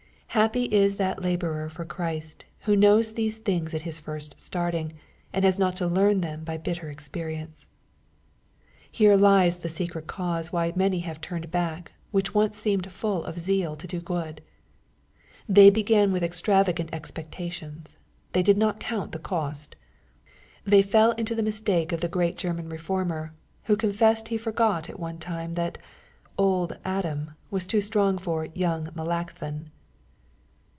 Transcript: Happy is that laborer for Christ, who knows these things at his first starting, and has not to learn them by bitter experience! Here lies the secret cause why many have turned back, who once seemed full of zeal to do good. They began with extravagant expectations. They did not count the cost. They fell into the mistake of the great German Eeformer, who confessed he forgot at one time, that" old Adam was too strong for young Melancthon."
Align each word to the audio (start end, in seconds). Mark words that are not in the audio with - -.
Happy 0.31 0.63
is 0.71 0.95
that 0.95 1.21
laborer 1.21 1.67
for 1.67 1.83
Christ, 1.83 2.45
who 2.61 2.73
knows 2.73 3.15
these 3.15 3.37
things 3.37 3.73
at 3.73 3.81
his 3.81 3.99
first 3.99 4.33
starting, 4.39 4.93
and 5.33 5.43
has 5.43 5.59
not 5.59 5.75
to 5.75 5.87
learn 5.87 6.21
them 6.21 6.45
by 6.45 6.55
bitter 6.55 6.89
experience! 6.89 7.67
Here 8.89 9.17
lies 9.17 9.59
the 9.59 9.67
secret 9.67 10.07
cause 10.07 10.53
why 10.53 10.71
many 10.73 10.99
have 11.01 11.19
turned 11.19 11.51
back, 11.51 11.91
who 12.13 12.21
once 12.33 12.57
seemed 12.57 12.89
full 12.89 13.25
of 13.25 13.39
zeal 13.39 13.75
to 13.75 13.85
do 13.85 13.99
good. 13.99 14.41
They 15.49 15.69
began 15.69 16.13
with 16.13 16.23
extravagant 16.23 16.93
expectations. 16.93 17.97
They 18.31 18.41
did 18.41 18.57
not 18.57 18.79
count 18.79 19.11
the 19.11 19.19
cost. 19.19 19.75
They 20.63 20.81
fell 20.81 21.11
into 21.11 21.35
the 21.35 21.43
mistake 21.43 21.91
of 21.91 21.99
the 21.99 22.07
great 22.07 22.37
German 22.37 22.69
Eeformer, 22.69 23.31
who 23.65 23.75
confessed 23.75 24.29
he 24.29 24.37
forgot 24.37 24.89
at 24.89 24.97
one 24.97 25.17
time, 25.17 25.55
that" 25.55 25.77
old 26.37 26.77
Adam 26.85 27.31
was 27.49 27.67
too 27.67 27.81
strong 27.81 28.17
for 28.17 28.45
young 28.55 28.91
Melancthon." 28.95 29.71